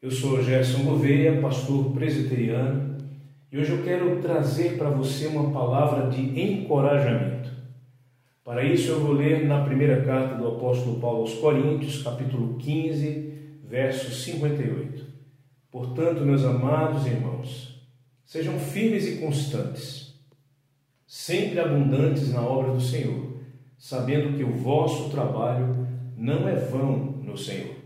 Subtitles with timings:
[0.00, 2.98] Eu sou Gerson Gouveia, pastor presbiteriano,
[3.50, 7.50] e hoje eu quero trazer para você uma palavra de encorajamento.
[8.44, 13.58] Para isso eu vou ler na primeira carta do apóstolo Paulo aos Coríntios, capítulo 15,
[13.64, 15.04] verso 58.
[15.68, 17.84] Portanto, meus amados irmãos,
[18.24, 20.14] sejam firmes e constantes,
[21.08, 23.36] sempre abundantes na obra do Senhor,
[23.76, 27.77] sabendo que o vosso trabalho não é vão no Senhor.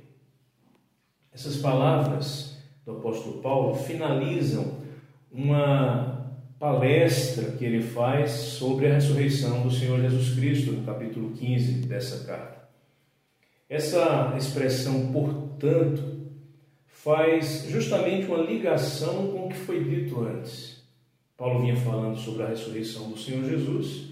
[1.34, 4.82] Essas palavras do apóstolo Paulo finalizam
[5.30, 11.86] uma palestra que ele faz sobre a ressurreição do Senhor Jesus Cristo, no capítulo 15
[11.86, 12.68] dessa carta.
[13.68, 16.02] Essa expressão, portanto,
[16.86, 20.82] faz justamente uma ligação com o que foi dito antes.
[21.36, 24.10] Paulo vinha falando sobre a ressurreição do Senhor Jesus,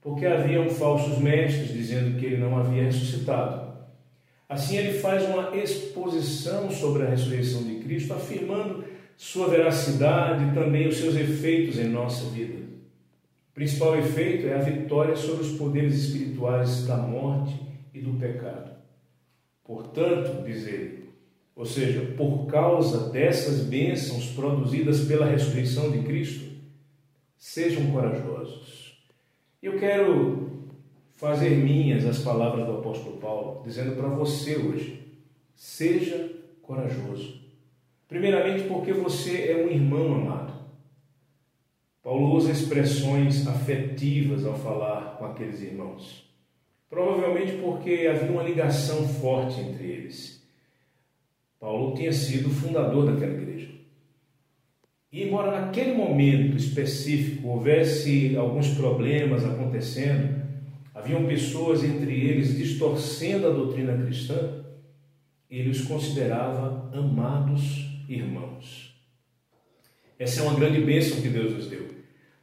[0.00, 3.71] porque haviam falsos mestres dizendo que ele não havia ressuscitado.
[4.52, 8.84] Assim, ele faz uma exposição sobre a ressurreição de Cristo, afirmando
[9.16, 12.62] sua veracidade e também os seus efeitos em nossa vida.
[13.50, 17.58] O principal efeito é a vitória sobre os poderes espirituais da morte
[17.94, 18.72] e do pecado.
[19.64, 21.08] Portanto, diz ele,
[21.56, 26.44] ou seja, por causa dessas bênçãos produzidas pela ressurreição de Cristo,
[27.38, 29.02] sejam corajosos.
[29.62, 30.61] Eu quero
[31.22, 35.06] fazer minhas as palavras do apóstolo Paulo, dizendo para você hoje:
[35.54, 37.40] seja corajoso.
[38.08, 40.52] Primeiramente, porque você é um irmão amado.
[42.02, 46.28] Paulo usa expressões afetivas ao falar com aqueles irmãos.
[46.90, 50.44] Provavelmente porque havia uma ligação forte entre eles.
[51.60, 53.68] Paulo tinha sido fundador daquela igreja.
[55.12, 60.42] E embora naquele momento específico houvesse alguns problemas acontecendo,
[61.02, 64.64] haviam pessoas entre eles distorcendo a doutrina cristã,
[65.50, 68.94] ele os considerava amados irmãos.
[70.16, 71.88] Essa é uma grande bênção que Deus nos deu.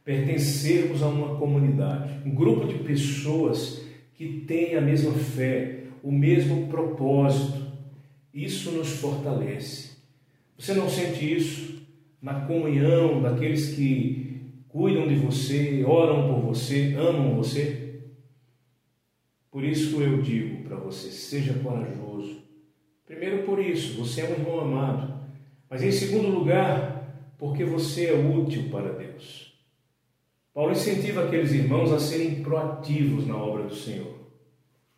[0.04, 3.82] Pertencermos a uma comunidade, um grupo de pessoas
[4.14, 7.66] que têm a mesma fé, o mesmo propósito.
[8.34, 9.96] Isso nos fortalece.
[10.58, 11.80] Você não sente isso
[12.20, 17.89] na comunhão daqueles que cuidam de você, oram por você, amam você?
[19.50, 22.40] Por isso eu digo para você: seja corajoso.
[23.04, 25.20] Primeiro, por isso, você é um irmão amado.
[25.68, 29.52] Mas em segundo lugar, porque você é útil para Deus.
[30.54, 34.14] Paulo incentiva aqueles irmãos a serem proativos na obra do Senhor,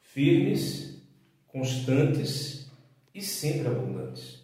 [0.00, 1.02] firmes,
[1.46, 2.70] constantes
[3.14, 4.42] e sempre abundantes.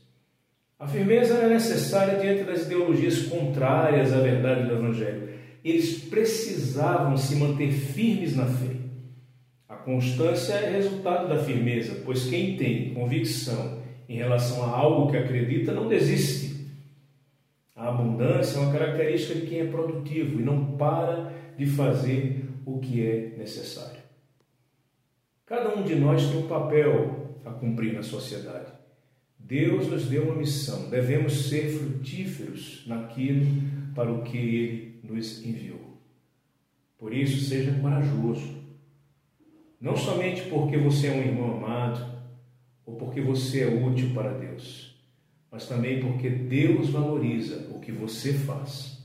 [0.78, 5.28] A firmeza é necessária diante das ideologias contrárias à verdade do Evangelho.
[5.64, 8.88] Eles precisavam se manter firmes na fé
[9.76, 15.72] constância é resultado da firmeza, pois quem tem convicção em relação a algo que acredita
[15.72, 16.66] não desiste.
[17.76, 22.78] A abundância é uma característica de quem é produtivo e não para de fazer o
[22.78, 24.00] que é necessário.
[25.46, 28.72] Cada um de nós tem um papel a cumprir na sociedade.
[29.38, 33.46] Deus nos deu uma missão, devemos ser frutíferos naquilo
[33.94, 35.96] para o que Ele nos enviou.
[36.98, 38.57] Por isso, seja corajoso
[39.81, 42.05] não somente porque você é um irmão amado
[42.84, 44.97] ou porque você é útil para Deus,
[45.50, 48.99] mas também porque Deus valoriza o que você faz.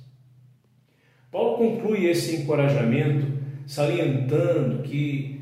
[1.31, 3.25] Paulo conclui esse encorajamento
[3.65, 5.41] salientando que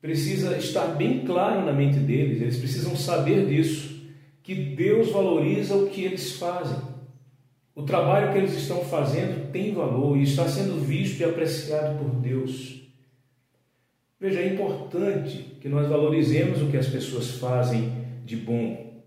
[0.00, 4.02] precisa estar bem claro na mente deles, eles precisam saber disso,
[4.42, 6.78] que Deus valoriza o que eles fazem.
[7.74, 12.10] O trabalho que eles estão fazendo tem valor e está sendo visto e apreciado por
[12.20, 12.83] Deus.
[14.18, 17.92] Veja, é importante que nós valorizemos o que as pessoas fazem
[18.24, 19.02] de bom.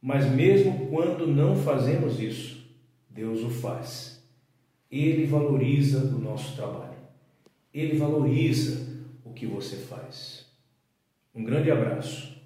[0.00, 2.64] Mas mesmo quando não fazemos isso,
[3.08, 4.22] Deus o faz.
[4.90, 6.96] Ele valoriza o nosso trabalho.
[7.72, 8.86] Ele valoriza
[9.24, 10.46] o que você faz.
[11.34, 12.36] Um grande abraço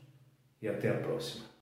[0.60, 1.49] e até a próxima.